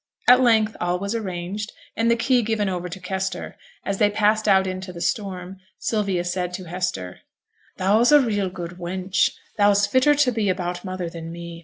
At 0.27 0.41
length, 0.41 0.75
all 0.81 0.97
was 0.97 1.13
arranged, 1.13 1.71
and 1.95 2.09
the 2.09 2.15
key 2.15 2.41
given 2.41 2.67
over 2.67 2.89
to 2.89 2.99
Kester. 2.99 3.55
As 3.85 3.99
they 3.99 4.09
passed 4.09 4.47
out 4.47 4.65
into 4.65 4.91
the 4.91 4.99
storm, 4.99 5.57
Sylvia 5.77 6.23
said 6.23 6.55
to 6.55 6.63
Hester, 6.63 7.19
'Thou's 7.77 8.11
a 8.11 8.19
real 8.19 8.49
good 8.49 8.79
wench. 8.79 9.29
Thou's 9.59 9.85
fitter 9.85 10.15
to 10.15 10.31
be 10.31 10.49
about 10.49 10.83
mother 10.83 11.07
than 11.07 11.31
me. 11.31 11.59